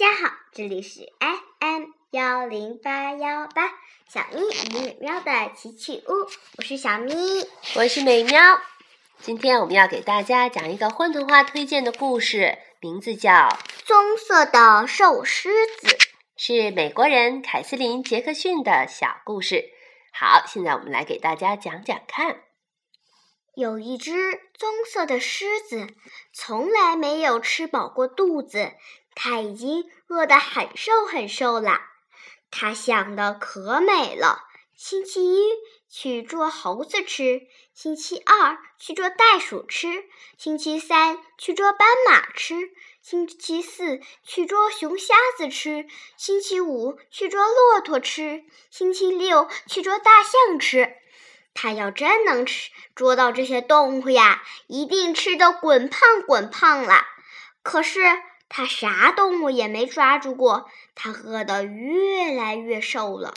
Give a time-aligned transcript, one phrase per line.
[0.00, 3.70] 家好，这里是 FM 幺零八幺八
[4.08, 6.26] 小咪与美妙的奇趣屋，
[6.56, 7.12] 我是小咪，
[7.76, 8.62] 我是美妙。
[9.18, 13.30] 今天我们要给大家讲一个混童话推荐的故事，名字叫
[13.84, 15.88] 《棕色的瘦狮子》，
[16.34, 19.66] 是美国人凯瑟琳·杰克逊的小故事。
[20.14, 22.44] 好，现在我们来给大家讲讲看。
[23.54, 24.12] 有一只
[24.54, 25.88] 棕色的狮子，
[26.32, 28.72] 从来没有吃饱过肚子，
[29.14, 31.80] 它已经饿得很瘦很瘦了。
[32.50, 34.44] 它想的可美了：
[34.74, 35.40] 星期一
[35.88, 37.42] 去捉猴子吃，
[37.74, 40.04] 星期二去捉袋鼠吃，
[40.38, 42.54] 星期三去捉斑马吃，
[43.02, 50.96] 星期四去捉熊瞎子吃，星期五去捉骆驼吃，星期六去捉大象吃。
[51.52, 57.04] 他要真能吃捉到这些动物呀，一定吃得滚胖滚胖了。
[57.62, 58.00] 可是
[58.50, 63.32] 他啥动物也没抓住过，他饿得越来越瘦了。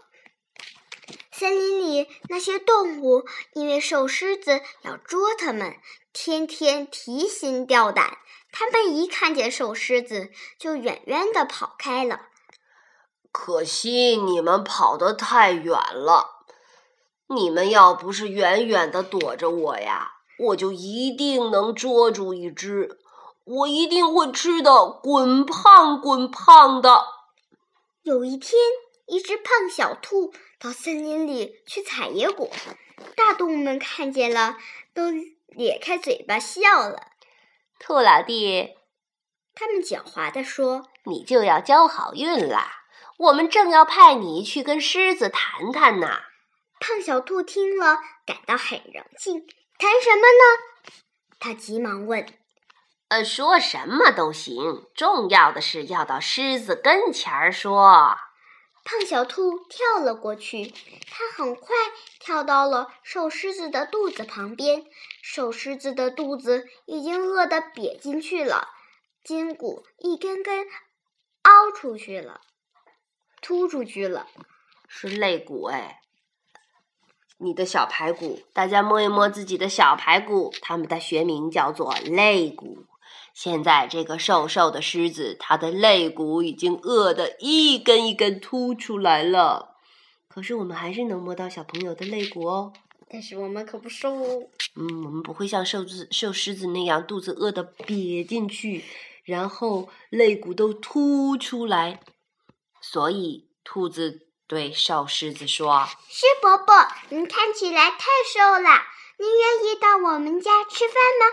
[1.31, 5.75] 森林里那些动物因为瘦狮子要捉它们，
[6.11, 8.17] 天天提心吊胆。
[8.51, 12.27] 他们一看见瘦狮子，就远远地跑开了。
[13.31, 16.45] 可惜你们跑得太远了。
[17.27, 22.99] 你们要不是远远的躲着我呀，我就一定能捉住一只，
[23.45, 27.03] 我一定会吃的滚胖滚胖的。
[28.01, 28.57] 有一天，
[29.07, 32.49] 一只胖小兔到森林里去采野果，
[33.15, 34.57] 大动物们看见了，
[34.93, 35.11] 都
[35.47, 37.07] 咧开嘴巴笑了。
[37.79, 38.75] 兔老弟，
[39.53, 42.83] 他们狡猾地说：“你就要交好运啦！
[43.17, 46.07] 我们正要派你去跟狮子谈谈呢。”
[46.79, 49.45] 胖小兔听了，感到很荣幸。
[49.77, 50.93] 谈什么呢？
[51.39, 52.25] 他急忙问。
[53.13, 58.17] 呃，说什么都行，重要的是要到狮子跟前儿说。
[58.83, 60.73] 胖小兔跳了过去，
[61.11, 61.75] 它很快
[62.19, 64.85] 跳到了瘦狮子的肚子旁边。
[65.21, 68.69] 瘦狮子的肚子已经饿得瘪进去了，
[69.23, 70.65] 筋骨一根根
[71.43, 72.41] 凹出去了，
[73.43, 74.25] 凸出去了，
[74.87, 75.99] 是肋骨哎。
[77.37, 82.87] 你的小排骨，大家摸一摸自己的小排骨，它们的学名叫做肋骨。
[83.33, 89.77] 现在这个瘦瘦的狮子，它的肋骨已经饿得一根一根凸出来了。
[90.27, 92.73] 可是我们还是能摸到小朋友的肋骨哦。
[93.09, 94.43] 但是我们可不瘦哦。
[94.75, 98.83] 嗯，我们不会像瘦子、瘦狮子那样，肚子饿得瘪进去，
[99.23, 101.99] 然后肋骨都凸出来。
[102.81, 104.27] 所以兔子。
[104.45, 106.75] 对瘦狮子说：“狮伯伯，
[107.09, 107.97] 您看起来太
[108.31, 108.69] 瘦了，
[109.17, 111.25] 您愿意到我们家吃饭吗？”“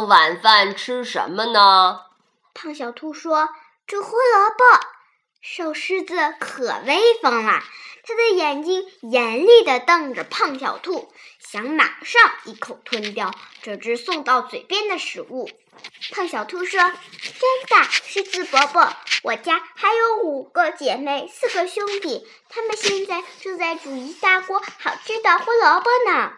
[0.00, 2.02] 晚饭吃什么呢？”
[2.54, 3.48] 胖小兔说
[3.86, 4.64] ：“煮胡萝卜。”
[5.40, 7.64] 瘦狮子可威风了，
[8.04, 15.50] 他的眼睛严厉地瞪着胖小兔，想马上一口吞掉这只送到嘴边的食物。
[16.12, 16.92] 胖小兔说：“真
[17.66, 26.34] 的，狮子伯伯，我家还有五个姐妹，四个兄弟，他们现在正在煮一大锅好吃的胡萝卜呢。”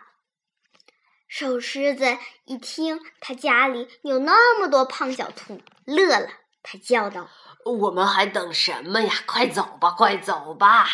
[1.26, 6.28] 瘦狮子一听他家里有那么多胖小兔，乐了，
[6.62, 7.28] 他叫道。
[7.64, 9.12] 我们还等什么呀？
[9.26, 10.86] 快走吧，快走吧！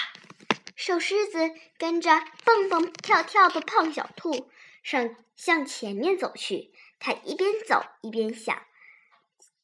[0.76, 2.10] 瘦狮子跟着
[2.44, 4.50] 蹦蹦跳跳的胖小兔
[4.82, 6.72] 上向前面走去。
[6.98, 8.62] 他一边走一边想：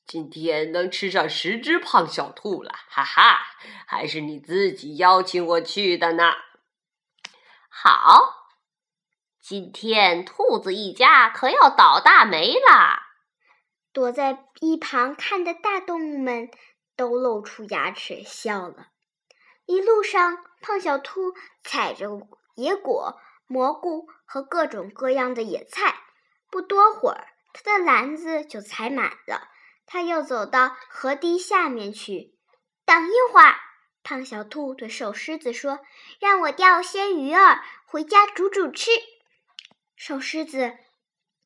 [0.06, 3.38] 今天能吃上十只胖小兔了，哈哈！
[3.87, 6.32] 还是你自己邀请我去的呢。
[7.69, 8.45] 好，
[9.48, 12.98] 今天兔子一家可要倒大霉了。
[13.92, 16.50] 躲在一旁看的大动物们。
[16.96, 18.88] 都露出牙齿笑了。
[19.66, 22.08] 一路上，胖小兔采着
[22.56, 25.94] 野果、蘑菇和各种各样的野菜。
[26.50, 29.48] 不多会儿，他的篮子就采满了。
[29.84, 32.34] 他又走到河堤下面去。
[32.84, 33.54] 等一会儿，
[34.02, 35.78] 胖小兔对瘦狮子说
[36.19, 38.90] ：“让我钓些鱼儿回家煮煮吃。”
[39.96, 40.76] 瘦狮子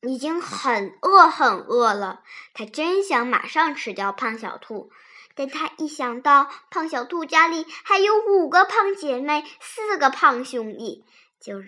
[0.01, 2.21] 已经很饿很饿了，
[2.53, 4.91] 他真想马上吃掉胖小兔。
[5.33, 11.05] 但他一想到胖小兔家里还有五个胖姐妹、四个胖兄弟，
[11.39, 11.63] 就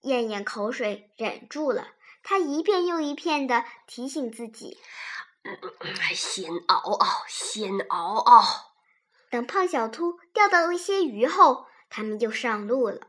[0.00, 1.88] 咽咽口水，忍住了。
[2.22, 4.78] 他一遍又一遍地提醒自己
[6.16, 8.72] ：“先熬熬，先熬熬。”
[9.30, 13.08] 等胖小兔钓到一些鱼后，他们就上路了。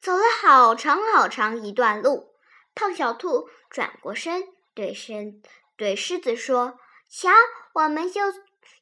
[0.00, 2.34] 走了好长好长一段路，
[2.74, 5.42] 胖小兔转过身，对身
[5.76, 6.78] 对狮子说。
[7.10, 7.28] 瞧，
[7.74, 8.22] 我们就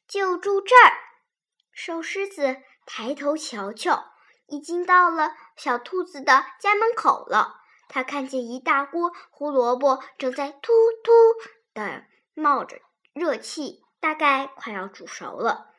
[0.07, 0.93] 就住这儿。
[1.71, 4.13] 瘦狮子抬头瞧瞧，
[4.47, 7.55] 已经到了小兔子的家门口了。
[7.89, 10.71] 他看见一大锅胡萝卜正在突
[11.03, 11.11] 突
[11.73, 12.77] 的冒着
[13.13, 15.73] 热气，大概快要煮熟了。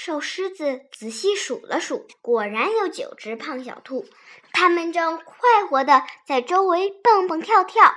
[0.00, 4.06] 瘦狮子仔细数了数，果然有九只胖小兔，
[4.52, 7.96] 它们正快活地在周围蹦蹦跳跳。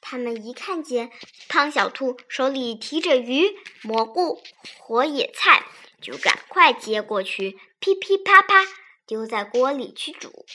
[0.00, 1.10] 它们一看见
[1.48, 4.40] 胖小兔手里提着鱼、蘑菇、
[4.78, 5.66] 活野菜，
[6.00, 8.64] 就赶快接过去，噼噼啪啪
[9.04, 10.46] 丢在锅里去煮。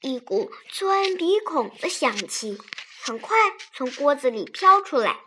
[0.00, 2.58] 一股钻鼻孔的香气
[3.00, 3.36] 很快
[3.72, 5.20] 从锅子里飘出来。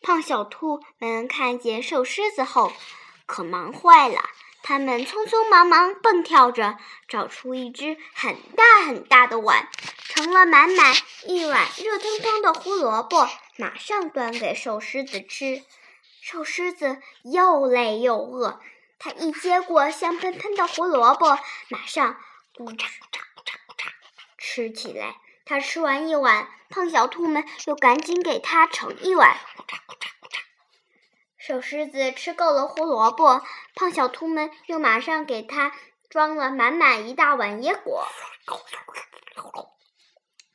[0.00, 2.72] 胖小兔们看见瘦狮子后，
[3.26, 4.22] 可忙坏了。
[4.62, 6.76] 他们匆匆忙忙蹦跳着，
[7.06, 9.68] 找出一只很大很大的碗，
[10.02, 10.94] 盛了满满
[11.26, 15.62] 一碗热腾腾的胡萝卜，马上端给瘦狮子吃。
[16.20, 18.60] 瘦狮子又累又饿，
[18.98, 21.38] 他一接过香喷喷的胡萝卜，
[21.68, 22.16] 马上
[22.56, 22.86] 咕嚓嚓
[23.44, 23.90] 嚓嚓
[24.36, 25.14] 吃起来。
[25.44, 29.36] 他吃完一碗，胖小兔们又赶紧给他盛一碗，
[31.46, 33.40] 瘦狮子吃够了胡萝卜，
[33.76, 35.72] 胖小兔们又马上给它
[36.08, 38.04] 装了满满一大碗野果。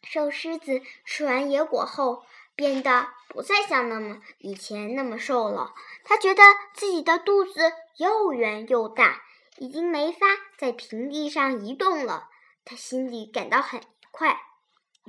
[0.04, 2.26] 瘦狮子吃完野果后，
[2.58, 5.74] 变得不再像那么以前那么瘦了。
[6.04, 6.44] 他觉得
[6.74, 9.24] 自己的肚子又圆又大，
[9.60, 10.28] 已经没法
[10.58, 12.28] 在平地上移动了。
[12.66, 13.80] 他心里感到很
[14.12, 14.42] 快。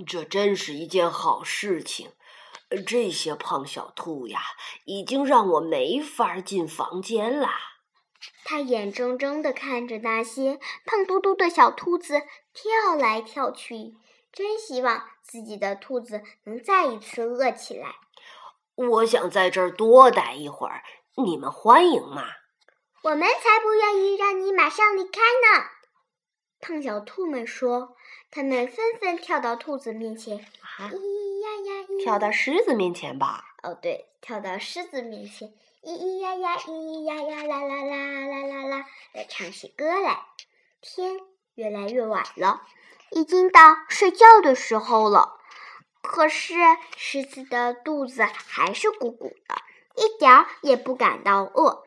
[0.07, 2.13] 这真是一件好事情。
[2.81, 4.41] 这些胖小兔呀，
[4.85, 7.51] 已经让我没法进房间啦。
[8.45, 12.23] 他眼睁睁地看着那些胖嘟嘟的小兔子
[12.53, 13.95] 跳来跳去，
[14.33, 17.97] 真希望自己的兔子能再一次饿起来。
[18.75, 20.83] 我想在这儿多待一会儿，
[21.17, 22.25] 你们欢迎吗？
[23.03, 25.65] 我们才不愿意让你马上离开呢！
[26.61, 27.97] 胖小兔们说，
[28.33, 30.39] 他们纷纷跳到兔子面前。
[30.39, 30.89] 啊！
[30.89, 30.97] 咿
[31.43, 33.45] 呀呀跳到狮子面前吧。
[33.63, 35.53] 哦，对，跳到狮子面前，
[35.83, 40.25] 咿咿呀呀，咿咿呀呀，啦啦啦啦啦啦，的唱起歌来。
[40.81, 41.21] 天
[41.55, 42.63] 越来越晚了，
[43.11, 45.39] 已经到睡觉的时候了。
[46.01, 46.55] 可是
[46.97, 49.55] 狮子的肚子还是鼓鼓的，
[49.95, 51.85] 一点儿也不感到饿。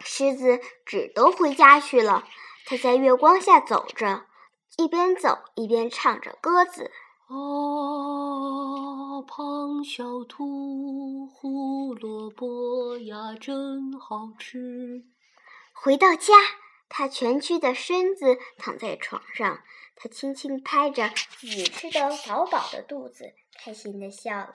[0.00, 2.28] 狮子只得回家去了。
[2.66, 4.26] 它在月光下走着，
[4.78, 6.90] 一边走一边唱着歌子。
[7.26, 15.04] 啊，胖小兔，胡萝卜呀，真好吃。
[15.72, 16.34] 回到家，
[16.88, 19.62] 他蜷曲的身子躺在床上，
[19.96, 24.52] 他轻轻拍着自己吃的饱饱的肚子，开心的笑了。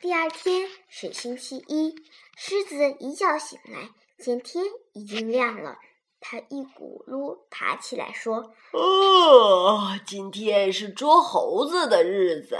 [0.00, 1.94] 第二天是星期一，
[2.36, 4.64] 狮子一觉醒来，见天
[4.94, 5.78] 已经亮了。
[6.20, 12.58] 他一骨碌爬起来说：“哦，今天是捉猴子的日子。”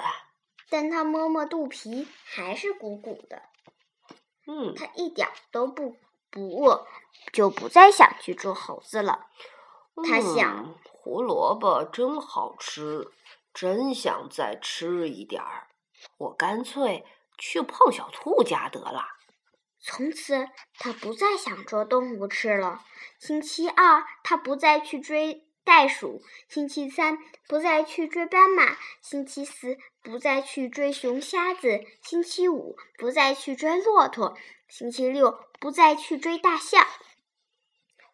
[0.71, 3.43] 但他摸摸肚皮，还是鼓鼓的。
[4.47, 5.97] 嗯，他一点都不
[6.31, 6.87] 不饿，
[7.33, 9.27] 就不再想去捉猴子了。
[10.09, 13.11] 他想，胡萝卜真好吃，
[13.53, 15.69] 真想再吃一点儿。
[16.17, 17.05] 我干脆
[17.37, 19.05] 去胖小兔家得了。
[19.83, 20.47] 从此，
[20.79, 22.85] 他不再想捉动物吃了。
[23.19, 27.19] 星期二，他不再去追袋鼠；星期三，
[27.49, 34.37] 不再去追斑马；星期四，不再去追熊瞎子；星期五，不再去追骆驼；
[34.69, 36.87] 星期六，不再去追大象。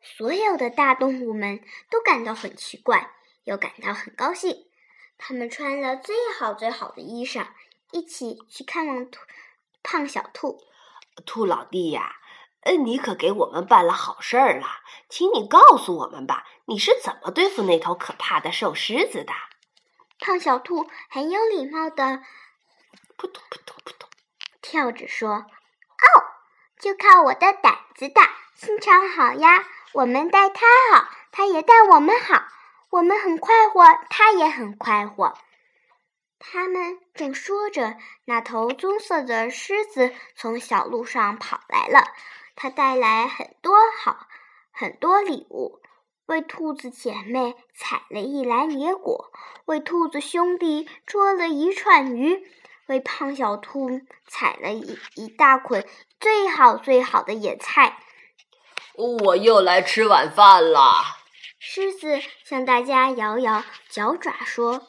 [0.00, 3.10] 所有的大动物们都感到很奇怪，
[3.42, 4.66] 又感到很高兴。
[5.18, 7.48] 他们穿了最好最好的衣裳，
[7.90, 9.20] 一起去看望兔
[9.82, 10.62] 胖小兔。
[11.24, 12.16] 兔老弟呀，
[12.62, 14.66] 嗯，你可给我们办了好事儿了，
[15.08, 19.32] 请你告诉我们吧，你是怎么对付那头可怕的瘦狮子的？
[20.18, 22.22] 胖小兔很有礼貌的
[23.16, 24.08] 扑通扑通扑通
[24.62, 26.06] 跳着说：“哦，
[26.80, 29.64] 就靠我的胆子大，心肠好呀！
[29.92, 32.42] 我们待它好，它也待我们好，
[32.90, 35.38] 我们很快活，它也很快活。”
[36.38, 42.12] 他们正说着，那头棕色的狮子从小路上跑来了。
[42.54, 44.26] 它带来很多好
[44.70, 45.80] 很多礼物，
[46.26, 49.32] 为兔子姐妹采了一篮野果，
[49.64, 52.46] 为兔子兄弟捉了一串鱼，
[52.86, 55.86] 为胖小兔采了一一大捆
[56.20, 57.98] 最好最好的野菜。
[58.94, 61.02] 我又来吃晚饭了。
[61.58, 64.86] 狮子向大家摇摇脚爪说。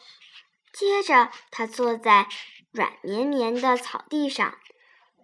[0.77, 2.27] 接着，他坐在
[2.69, 4.60] 软绵绵的草地上，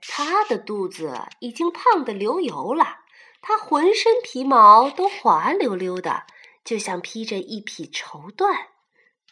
[0.02, 3.02] 他的肚子已经胖得流油了，
[3.40, 6.26] 他浑身皮毛都滑溜溜的，
[6.66, 8.70] 就像披着一匹绸缎。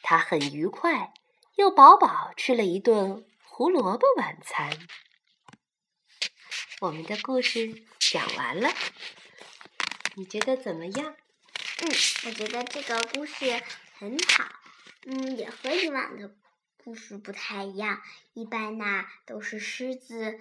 [0.03, 1.11] 他很愉快，
[1.55, 4.69] 又饱饱吃了一顿胡萝卜晚餐。
[6.81, 8.69] 我们的故事讲完了，
[10.13, 11.15] 你觉得怎么样？
[11.79, 11.89] 嗯，
[12.27, 13.59] 我觉得这个故事
[13.97, 14.60] 很好。
[15.05, 16.31] 嗯，也和以往的
[16.83, 17.99] 故事不太一样。
[18.33, 20.39] 一般呢，都是狮子，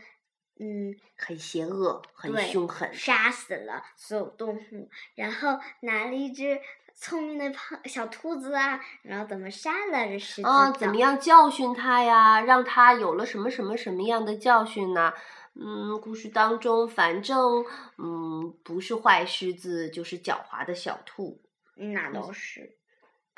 [0.59, 6.61] 嗯，很邪恶，很凶狠，杀死了所有动物，然后拿了一只
[6.95, 10.49] 聪明的胖小兔子啊，然后怎么杀了这狮子？
[10.49, 12.43] 啊，怎么样教训它呀？
[12.43, 15.15] 让它有了什么什么什么样的教训呢？
[15.55, 17.65] 嗯，故事当中，反正
[17.99, 21.43] 嗯，不是坏狮子，就是狡猾的小兔，
[21.75, 22.77] 那倒是。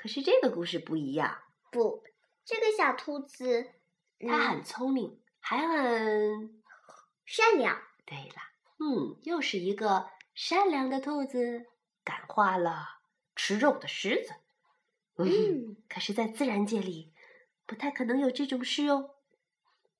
[0.02, 2.02] 可是这个故事不一样，不，
[2.44, 3.70] 这个小兔子
[4.18, 6.60] 它很聪明，还很
[7.24, 7.80] 善良。
[8.04, 8.42] 对了，
[8.80, 11.66] 嗯，又是一个善良的兔子，
[12.02, 12.98] 感化了
[13.36, 14.34] 吃肉的狮子。
[15.18, 17.12] 嗯，可是，在自然界里，
[17.64, 19.14] 不太可能有这种事哦。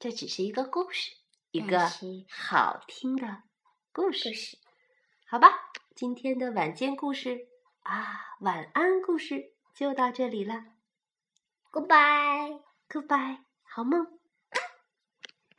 [0.01, 1.13] 这只是一个故事，
[1.53, 1.89] 一个
[2.29, 3.45] 好听的
[3.93, 4.33] 故事。
[5.29, 7.47] 好吧，今天的晚间故事
[7.85, 9.52] 啊，晚安故事。
[9.75, 10.65] 就到这里了
[11.73, 14.22] ，Goodbye，Goodbye，好梦。